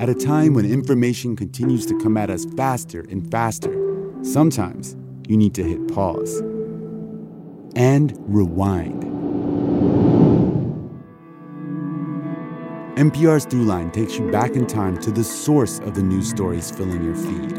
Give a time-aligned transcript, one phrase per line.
[0.00, 3.74] At a time when information continues to come at us faster and faster,
[4.22, 4.94] sometimes
[5.26, 6.40] you need to hit pause
[7.74, 9.02] and rewind.
[12.96, 17.02] NPR's Throughline takes you back in time to the source of the news stories filling
[17.02, 17.58] your feed.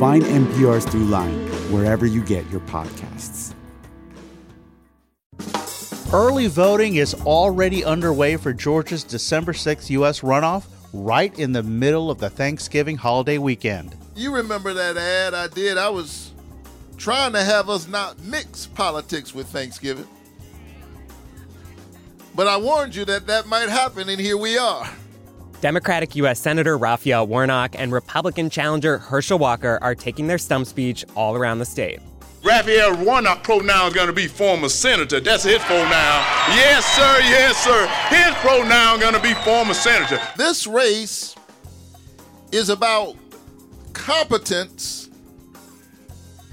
[0.00, 3.54] Find NPR's Throughline wherever you get your podcasts.
[6.12, 10.20] Early voting is already underway for Georgia's December 6th U.S.
[10.20, 13.96] runoff, right in the middle of the Thanksgiving holiday weekend.
[14.14, 15.78] You remember that ad I did?
[15.78, 16.32] I was
[16.96, 20.06] trying to have us not mix politics with Thanksgiving.
[22.34, 24.88] But I warned you that that might happen, and here we are.
[25.60, 26.40] Democratic U.S.
[26.40, 31.58] Senator Raphael Warnock and Republican challenger Herschel Walker are taking their stump speech all around
[31.58, 32.00] the state.
[32.42, 35.20] Raphael Warnock pronoun is going to be former senator.
[35.20, 35.88] That's his pronoun.
[36.50, 37.20] Yes, sir.
[37.20, 37.86] Yes, sir.
[38.08, 40.20] His pronoun going to be former senator.
[40.36, 41.36] This race
[42.50, 43.16] is about
[43.92, 45.08] competence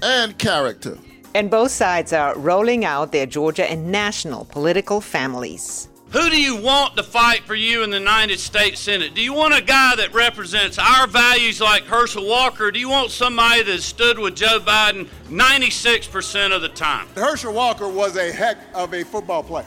[0.00, 0.96] and character.
[1.34, 5.88] And both sides are rolling out their Georgia and national political families.
[6.12, 9.14] Who do you want to fight for you in the United States Senate?
[9.14, 12.72] Do you want a guy that represents our values like Herschel Walker?
[12.72, 17.06] Do you want somebody that stood with Joe Biden 96% of the time?
[17.14, 19.66] Herschel Walker was a heck of a football player.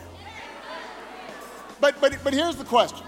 [1.79, 3.07] But, but, but here's the question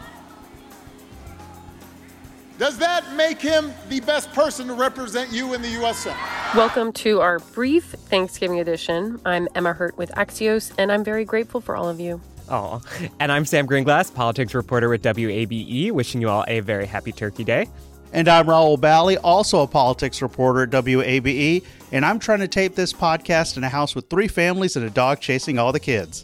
[2.58, 5.98] Does that make him the best person to represent you in the U.S.
[5.98, 6.18] Senate?
[6.56, 9.20] Welcome to our brief Thanksgiving edition.
[9.26, 12.22] I'm Emma Hurt with Axios, and I'm very grateful for all of you.
[12.50, 12.82] Oh,
[13.20, 17.44] and I'm Sam Gringlas, politics reporter with WABE, wishing you all a very happy Turkey
[17.44, 17.68] Day.
[18.14, 22.76] And I'm Rahul Bali, also a politics reporter at WABE, and I'm trying to tape
[22.76, 26.24] this podcast in a house with three families and a dog chasing all the kids.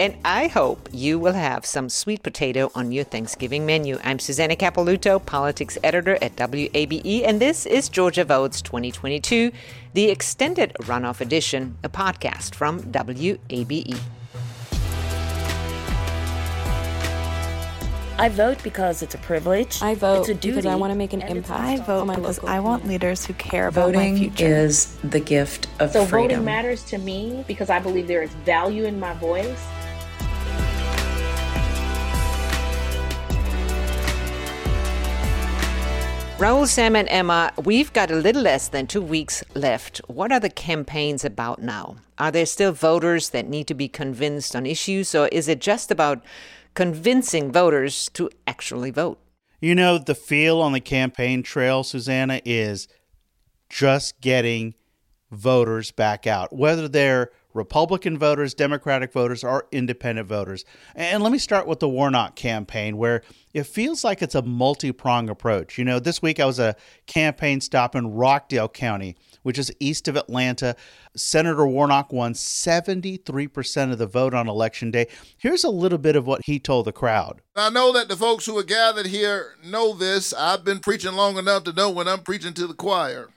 [0.00, 3.98] And I hope you will have some sweet potato on your Thanksgiving menu.
[4.02, 9.52] I'm Susanna Capelouto, politics editor at WABE, and this is Georgia Votes 2022,
[9.94, 14.00] the extended runoff edition, a podcast from WABE.
[18.20, 19.80] I vote because it's a privilege.
[19.80, 21.58] I vote it's a duty, because I want to make an impact.
[21.58, 24.44] I vote because I want leaders who care about voting my future.
[24.46, 26.28] is the gift of so freedom.
[26.28, 29.58] voting matters to me because I believe there is value in my voice.
[36.36, 40.02] Rahul, Sam, and Emma, we've got a little less than two weeks left.
[40.08, 41.96] What are the campaigns about now?
[42.18, 45.90] Are there still voters that need to be convinced on issues, or is it just
[45.90, 46.22] about
[46.74, 49.18] convincing voters to actually vote?
[49.60, 52.88] You know, the feel on the campaign trail, Susanna, is
[53.68, 54.74] just getting
[55.30, 60.64] voters back out, whether they're Republican voters, Democratic voters, or independent voters.
[60.94, 63.22] And let me start with the Warnock campaign, where
[63.52, 65.78] it feels like it's a multi pronged approach.
[65.78, 70.06] You know, this week I was a campaign stop in Rockdale County, which is east
[70.08, 70.76] of Atlanta.
[71.16, 75.08] Senator Warnock won 73% of the vote on election day.
[75.36, 77.40] Here's a little bit of what he told the crowd.
[77.56, 80.32] I know that the folks who are gathered here know this.
[80.32, 83.28] I've been preaching long enough to know when I'm preaching to the choir.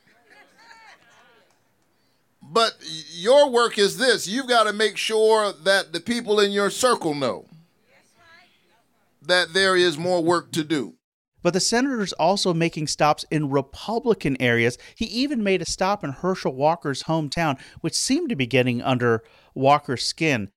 [2.51, 2.73] But
[3.11, 7.15] your work is this you've got to make sure that the people in your circle
[7.15, 7.45] know
[9.21, 10.95] that there is more work to do.
[11.41, 14.77] But the senator's also making stops in Republican areas.
[14.95, 19.23] He even made a stop in Herschel Walker's hometown, which seemed to be getting under
[19.53, 20.51] Walker's skin.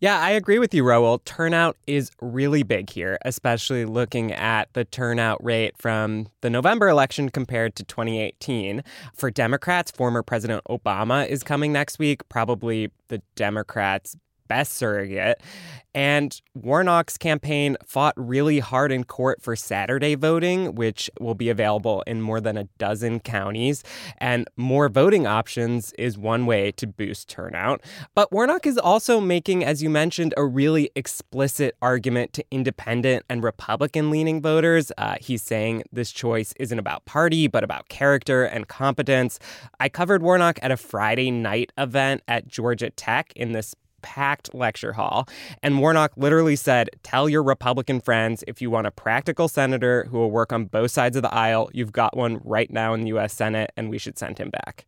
[0.00, 1.22] Yeah, I agree with you, Rahul.
[1.24, 7.28] Turnout is really big here, especially looking at the turnout rate from the November election
[7.28, 8.82] compared to 2018.
[9.14, 14.16] For Democrats, former President Obama is coming next week, probably the Democrats'
[14.50, 15.40] best surrogate.
[15.94, 22.02] And Warnock's campaign fought really hard in court for Saturday voting, which will be available
[22.06, 23.82] in more than a dozen counties.
[24.18, 27.80] And more voting options is one way to boost turnout.
[28.14, 33.42] But Warnock is also making, as you mentioned, a really explicit argument to independent and
[33.42, 34.92] Republican leaning voters.
[34.96, 39.40] Uh, he's saying this choice isn't about party, but about character and competence.
[39.80, 44.92] I covered Warnock at a Friday night event at Georgia Tech in this packed lecture
[44.92, 45.28] hall.
[45.62, 50.18] And Warnock literally said, Tell your Republican friends if you want a practical senator who
[50.18, 53.08] will work on both sides of the aisle, you've got one right now in the
[53.08, 53.32] U.S.
[53.32, 54.86] Senate, and we should send him back.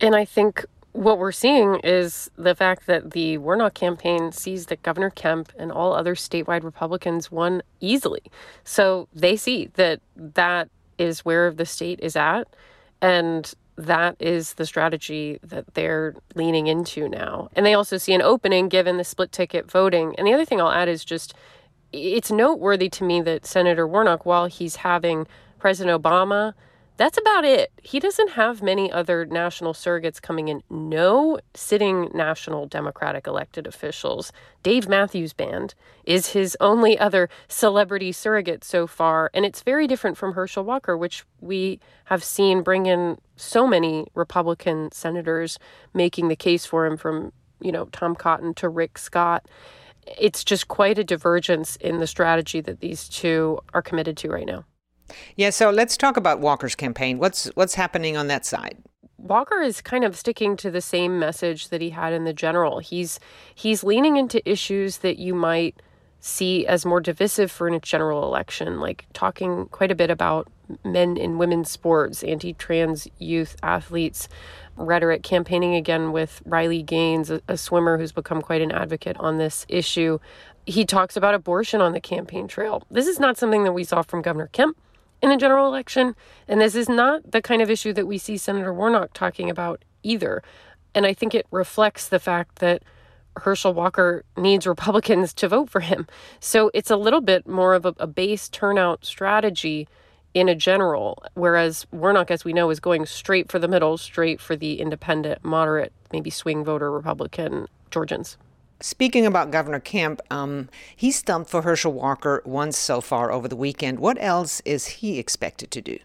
[0.00, 0.64] And I think
[0.94, 5.72] what we're seeing is the fact that the Warnock campaign sees that Governor Kemp and
[5.72, 8.22] all other statewide Republicans won easily.
[8.62, 12.46] So they see that that is where the state is at.
[13.02, 17.48] And that is the strategy that they're leaning into now.
[17.54, 20.14] And they also see an opening given the split ticket voting.
[20.16, 21.34] And the other thing I'll add is just
[21.92, 25.26] it's noteworthy to me that Senator Warnock, while he's having
[25.58, 26.52] President Obama.
[26.96, 27.72] That's about it.
[27.82, 30.62] He doesn't have many other national surrogates coming in.
[30.70, 34.30] No sitting national Democratic elected officials.
[34.62, 35.74] Dave Matthews Band
[36.04, 39.30] is his only other celebrity surrogate so far.
[39.34, 44.06] And it's very different from Herschel Walker, which we have seen bring in so many
[44.14, 45.58] Republican senators
[45.92, 49.46] making the case for him from, you know, Tom Cotton to Rick Scott.
[50.18, 54.46] It's just quite a divergence in the strategy that these two are committed to right
[54.46, 54.64] now.
[55.36, 57.18] Yeah, so let's talk about Walker's campaign.
[57.18, 58.78] What's what's happening on that side?
[59.18, 62.78] Walker is kind of sticking to the same message that he had in the general.
[62.78, 63.18] He's
[63.54, 65.80] he's leaning into issues that you might
[66.20, 70.50] see as more divisive for a general election, like talking quite a bit about
[70.84, 74.28] men and women's sports, anti-trans youth athletes,
[74.76, 79.38] rhetoric, campaigning again with Riley Gaines, a, a swimmer who's become quite an advocate on
[79.38, 80.18] this issue.
[80.66, 82.84] He talks about abortion on the campaign trail.
[82.90, 84.76] This is not something that we saw from Governor Kemp
[85.22, 86.14] in a general election.
[86.48, 89.84] And this is not the kind of issue that we see Senator Warnock talking about
[90.02, 90.42] either.
[90.94, 92.82] And I think it reflects the fact that
[93.38, 96.06] Herschel Walker needs Republicans to vote for him.
[96.40, 99.88] So it's a little bit more of a, a base turnout strategy
[100.34, 104.40] in a general, whereas Warnock, as we know, is going straight for the middle, straight
[104.40, 108.36] for the independent, moderate, maybe swing voter Republican Georgians.
[108.80, 113.56] Speaking about Governor Kemp, um, he stumped for Herschel Walker once so far over the
[113.56, 114.00] weekend.
[114.00, 115.98] What else is he expected to do?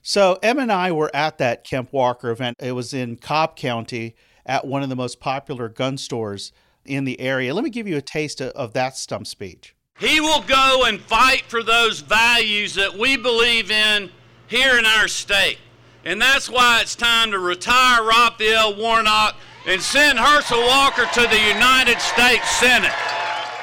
[0.00, 2.56] So, Em and I were at that Kemp Walker event.
[2.60, 4.14] It was in Cobb County
[4.46, 6.52] at one of the most popular gun stores
[6.84, 7.54] in the area.
[7.54, 9.74] Let me give you a taste of that stump speech.
[10.02, 14.10] He will go and fight for those values that we believe in
[14.48, 15.58] here in our state.
[16.04, 21.40] And that's why it's time to retire Raphael Warnock and send Herschel Walker to the
[21.54, 22.90] United States Senate.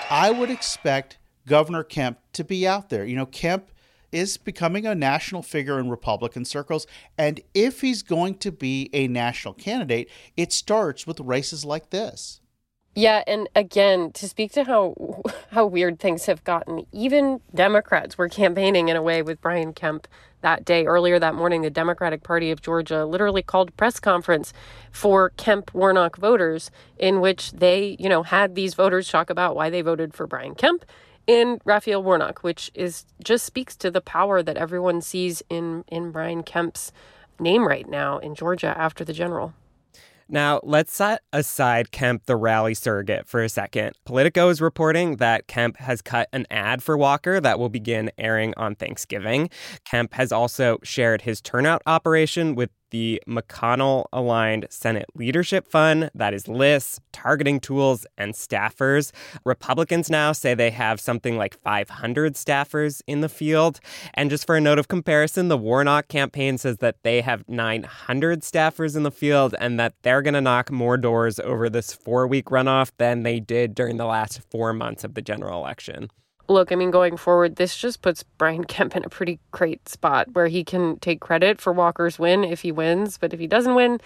[0.09, 3.03] I would expect Governor Kemp to be out there.
[3.03, 3.69] You know, Kemp
[4.13, 6.87] is becoming a national figure in Republican circles.
[7.17, 12.39] And if he's going to be a national candidate, it starts with races like this.
[12.95, 18.29] Yeah, and again, to speak to how how weird things have gotten, even Democrats were
[18.29, 20.07] campaigning in a way with Brian Kemp
[20.41, 20.85] that day.
[20.85, 24.53] Earlier that morning, the Democratic Party of Georgia literally called press conference
[24.91, 29.69] for Kemp Warnock voters in which they, you know, had these voters talk about why
[29.69, 30.85] they voted for Brian Kemp
[31.27, 36.11] and Raphael Warnock, which is just speaks to the power that everyone sees in in
[36.11, 36.91] Brian Kemp's
[37.39, 39.53] name right now in Georgia after the general.
[40.31, 43.93] Now, let's set aside Kemp, the rally surrogate, for a second.
[44.05, 48.53] Politico is reporting that Kemp has cut an ad for Walker that will begin airing
[48.55, 49.49] on Thanksgiving.
[49.85, 56.33] Kemp has also shared his turnout operation with the McConnell aligned Senate Leadership Fund, that
[56.33, 59.11] is lists, targeting tools, and staffers.
[59.45, 63.79] Republicans now say they have something like 500 staffers in the field.
[64.13, 68.41] And just for a note of comparison, the Warnock campaign says that they have 900
[68.41, 72.27] staffers in the field and that they're going to knock more doors over this four
[72.27, 76.09] week runoff than they did during the last four months of the general election
[76.49, 80.27] look, I mean, going forward, this just puts Brian Kemp in a pretty great spot
[80.33, 83.17] where he can take credit for Walker's win if he wins.
[83.17, 83.99] But if he doesn't win,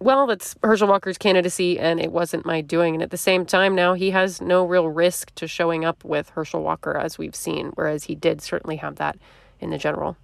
[0.00, 2.94] well, that's Herschel Walker's candidacy, and it wasn't my doing.
[2.94, 6.30] And at the same time, now he has no real risk to showing up with
[6.30, 9.16] Herschel Walker, as we've seen, whereas he did certainly have that
[9.60, 10.16] in the general.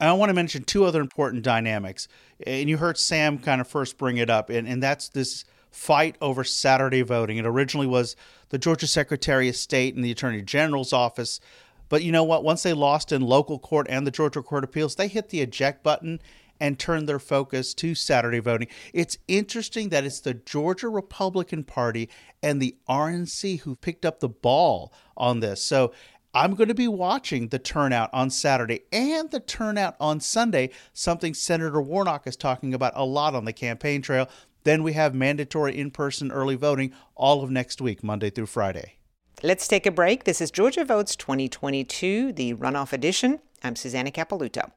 [0.00, 2.06] I want to mention two other important dynamics.
[2.46, 6.16] And you heard Sam kind of first bring it up, and, and that's this fight
[6.20, 7.36] over Saturday voting.
[7.36, 8.16] It originally was
[8.50, 11.40] the Georgia Secretary of State and the Attorney General's office.
[11.88, 12.44] But you know what?
[12.44, 15.40] Once they lost in local court and the Georgia Court of Appeals, they hit the
[15.40, 16.20] eject button
[16.60, 18.68] and turned their focus to Saturday voting.
[18.92, 22.08] It's interesting that it's the Georgia Republican Party
[22.42, 25.62] and the RNC who picked up the ball on this.
[25.62, 25.92] So
[26.34, 31.32] I'm going to be watching the turnout on Saturday and the turnout on Sunday, something
[31.32, 34.28] Senator Warnock is talking about a lot on the campaign trail.
[34.64, 38.94] Then we have mandatory in person early voting all of next week, Monday through Friday.
[39.42, 40.24] Let's take a break.
[40.24, 43.38] This is Georgia Votes 2022, the runoff edition.
[43.62, 44.72] I'm Susanna Capelouto.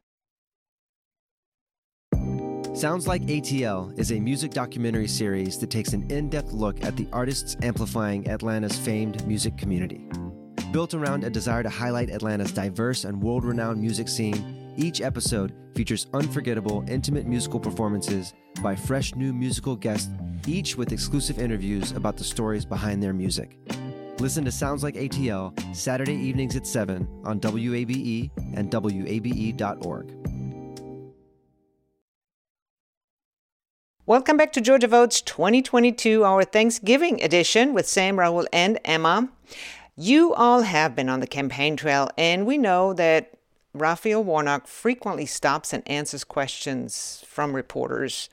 [2.74, 6.96] Sounds Like ATL is a music documentary series that takes an in depth look at
[6.96, 10.08] the artists amplifying Atlanta's famed music community.
[10.72, 15.54] Built around a desire to highlight Atlanta's diverse and world renowned music scene, each episode
[15.76, 20.10] features unforgettable, intimate musical performances by fresh new musical guests,
[20.48, 23.58] each with exclusive interviews about the stories behind their music.
[24.20, 30.14] Listen to Sounds Like ATL Saturday evenings at 7 on WABE and WABE.org.
[34.06, 39.30] Welcome back to Georgia Votes 2022, our Thanksgiving edition with Sam Rahul, and Emma.
[39.96, 43.32] You all have been on the campaign trail, and we know that
[43.74, 48.30] Raphael Warnock frequently stops and answers questions from reporters.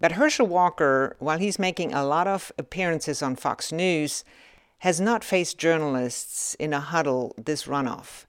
[0.00, 4.24] But Herschel Walker, while he's making a lot of appearances on Fox News,
[4.78, 8.26] has not faced journalists in a huddle this runoff.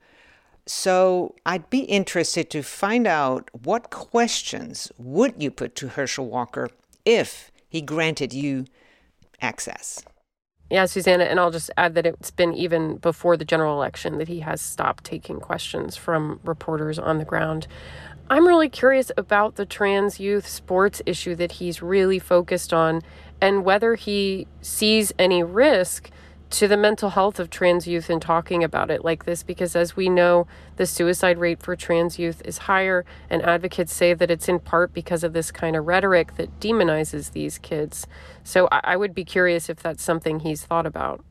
[0.65, 6.69] So I'd be interested to find out what questions would you put to Herschel Walker
[7.03, 8.65] if he granted you
[9.41, 10.01] access.
[10.69, 14.27] Yeah, Susanna, and I'll just add that it's been even before the general election that
[14.27, 17.67] he has stopped taking questions from reporters on the ground.
[18.31, 23.03] I'm really curious about the trans youth sports issue that he's really focused on
[23.39, 26.09] and whether he sees any risk
[26.51, 29.95] to the mental health of trans youth in talking about it like this because as
[29.95, 30.47] we know
[30.77, 34.93] the suicide rate for trans youth is higher and advocates say that it's in part
[34.93, 38.07] because of this kind of rhetoric that demonizes these kids.
[38.43, 41.23] So i, I would be curious if that's something he's thought about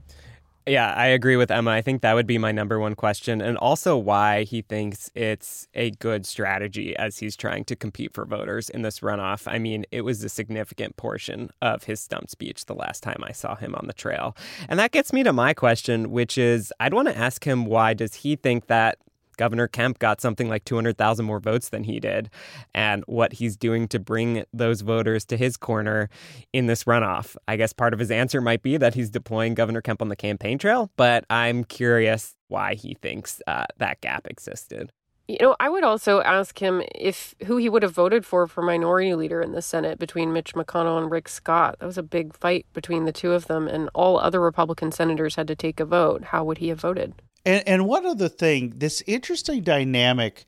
[0.66, 1.70] yeah, I agree with Emma.
[1.70, 3.42] I think that would be my number one question.
[3.42, 8.24] And also why he thinks it's a good strategy as he's trying to compete for
[8.24, 9.46] voters in this runoff.
[9.46, 13.32] I mean, it was a significant portion of his stump speech the last time I
[13.32, 14.36] saw him on the trail.
[14.68, 17.92] And that gets me to my question, which is I'd want to ask him why
[17.92, 18.98] does he think that
[19.36, 22.30] Governor Kemp got something like 200,000 more votes than he did,
[22.74, 26.08] and what he's doing to bring those voters to his corner
[26.52, 27.36] in this runoff.
[27.48, 30.16] I guess part of his answer might be that he's deploying Governor Kemp on the
[30.16, 34.92] campaign trail, but I'm curious why he thinks uh, that gap existed.
[35.26, 38.60] You know, I would also ask him if who he would have voted for for
[38.60, 41.76] minority leader in the Senate between Mitch McConnell and Rick Scott.
[41.80, 45.36] That was a big fight between the two of them, and all other Republican senators
[45.36, 46.24] had to take a vote.
[46.24, 47.14] How would he have voted?
[47.44, 50.44] And and one other thing, this interesting dynamic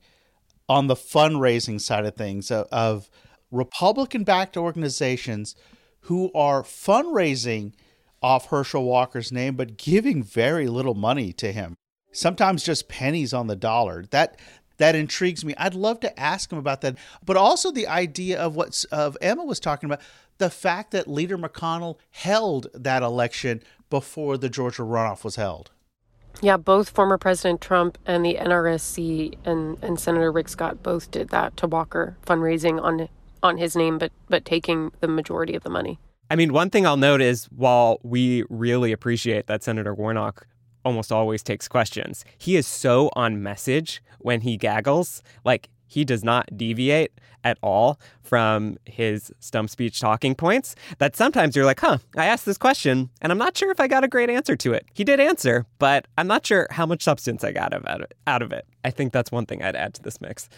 [0.69, 3.09] on the fundraising side of things uh, of, of
[3.51, 5.55] Republican backed organizations
[6.01, 7.73] who are fundraising
[8.21, 11.75] off Herschel Walker's name but giving very little money to him.
[12.11, 14.03] Sometimes just pennies on the dollar.
[14.09, 14.39] That
[14.77, 15.53] that intrigues me.
[15.57, 16.97] I'd love to ask him about that.
[17.25, 20.01] But also the idea of what of Emma was talking about,
[20.37, 25.71] the fact that Leader McConnell held that election before the Georgia runoff was held.
[26.41, 31.29] Yeah, both former President Trump and the NRSC and, and Senator Rick Scott both did
[31.29, 33.09] that to Walker, fundraising on
[33.43, 35.99] on his name, but but taking the majority of the money.
[36.29, 40.45] I mean, one thing I'll note is while we really appreciate that Senator Warnock
[40.83, 45.23] almost always takes questions, he is so on message when he gaggles.
[45.45, 47.11] Like he does not deviate
[47.43, 52.45] at all from his stump speech talking points that sometimes you're like, huh, I asked
[52.45, 54.85] this question and I'm not sure if I got a great answer to it.
[54.93, 58.65] He did answer, but I'm not sure how much substance I got out of it.
[58.83, 60.49] I think that's one thing I'd add to this mix.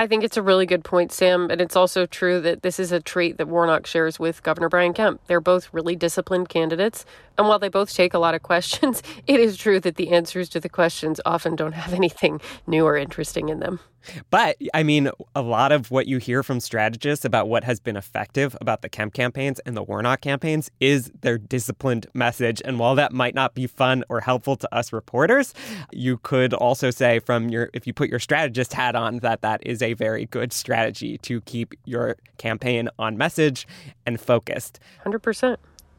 [0.00, 1.50] I think it's a really good point, Sam.
[1.50, 4.94] And it's also true that this is a trait that Warnock shares with Governor Brian
[4.94, 5.20] Kemp.
[5.26, 7.04] They're both really disciplined candidates.
[7.36, 10.48] And while they both take a lot of questions, it is true that the answers
[10.50, 13.78] to the questions often don't have anything new or interesting in them.
[14.30, 17.96] But I mean, a lot of what you hear from strategists about what has been
[17.96, 22.62] effective about the Kemp campaigns and the Warnock campaigns is their disciplined message.
[22.64, 25.54] And while that might not be fun or helpful to us reporters,
[25.92, 29.64] you could also say from your, if you put your strategist hat on, that that
[29.66, 33.66] is a very good strategy to keep your campaign on message
[34.06, 34.80] and focused.
[35.04, 35.56] 100%.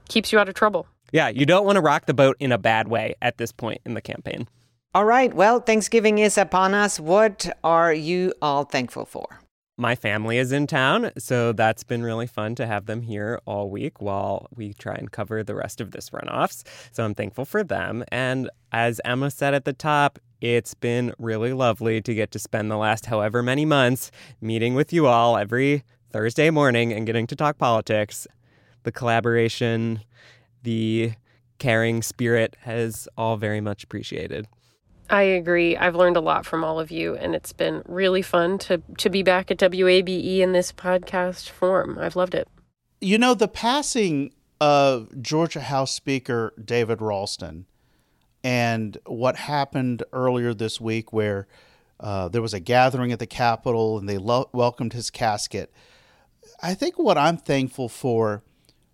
[0.10, 0.88] Keeps you out of trouble.
[1.12, 3.82] Yeah, you don't want to rock the boat in a bad way at this point
[3.86, 4.48] in the campaign.
[4.94, 5.34] All right.
[5.34, 7.00] Well, Thanksgiving is upon us.
[7.00, 9.40] What are you all thankful for?
[9.82, 13.72] My family is in town, so that's been really fun to have them here all
[13.72, 16.64] week while we try and cover the rest of this runoffs.
[16.92, 18.04] So I'm thankful for them.
[18.10, 22.70] And as Emma said at the top, it's been really lovely to get to spend
[22.70, 27.36] the last however many months meeting with you all every Thursday morning and getting to
[27.36, 28.28] talk politics.
[28.84, 30.02] The collaboration,
[30.62, 31.14] the
[31.58, 34.46] caring spirit has all very much appreciated.
[35.12, 35.76] I agree.
[35.76, 39.10] I've learned a lot from all of you, and it's been really fun to, to
[39.10, 42.00] be back at WABE in this podcast form.
[42.00, 42.48] I've loved it.
[43.02, 47.66] You know, the passing of Georgia House Speaker David Ralston
[48.42, 51.46] and what happened earlier this week, where
[52.00, 55.74] uh, there was a gathering at the Capitol and they lo- welcomed his casket.
[56.64, 58.44] I think what I'm thankful for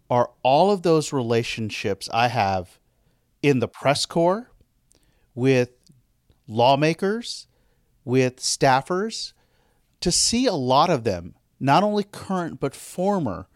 [0.10, 2.80] are all of those relationships I have
[3.44, 4.50] in the press corps
[5.36, 5.77] with
[6.48, 7.48] lawmakers,
[8.06, 9.34] with staffers,
[10.00, 13.48] to see a lot of them, not only current but former,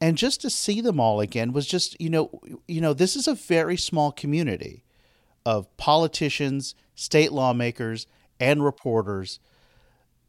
[0.00, 3.28] and just to see them all again was just you know you know this is
[3.28, 4.84] a very small community
[5.46, 8.06] of politicians, state lawmakers,
[8.40, 9.40] and reporters.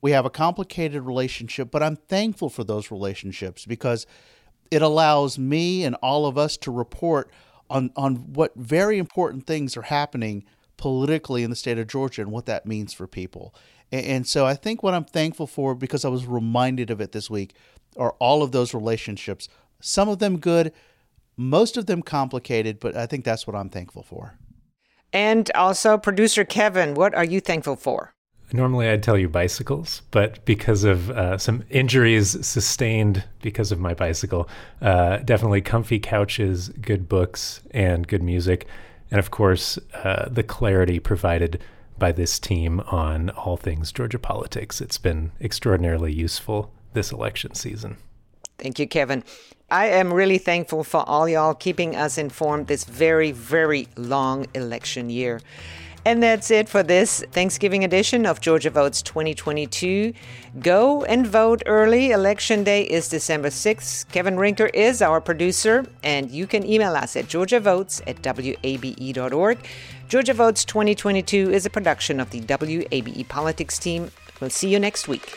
[0.01, 4.05] We have a complicated relationship, but I'm thankful for those relationships because
[4.69, 7.31] it allows me and all of us to report
[7.69, 10.43] on, on what very important things are happening
[10.77, 13.53] politically in the state of Georgia and what that means for people.
[13.91, 17.11] And, and so I think what I'm thankful for, because I was reminded of it
[17.11, 17.53] this week,
[17.97, 19.47] are all of those relationships.
[19.81, 20.71] Some of them good,
[21.37, 24.37] most of them complicated, but I think that's what I'm thankful for.
[25.13, 28.13] And also, producer Kevin, what are you thankful for?
[28.53, 33.93] Normally, I'd tell you bicycles, but because of uh, some injuries sustained because of my
[33.93, 34.47] bicycle,
[34.81, 38.67] uh, definitely comfy couches, good books, and good music.
[39.15, 41.61] And of course, uh, the clarity provided
[41.97, 44.81] by this team on all things Georgia politics.
[44.81, 47.95] It's been extraordinarily useful this election season.
[48.57, 49.23] Thank you, Kevin.
[49.71, 55.09] I am really thankful for all y'all keeping us informed this very, very long election
[55.09, 55.39] year.
[56.05, 60.13] And that's it for this Thanksgiving edition of Georgia Votes 2022.
[60.59, 62.11] Go and vote early.
[62.11, 64.07] Election day is December 6th.
[64.11, 69.57] Kevin Rinker is our producer, and you can email us at georgiavotes at wabe.org.
[70.07, 74.11] Georgia Votes 2022 is a production of the WABE politics team.
[74.39, 75.35] We'll see you next week.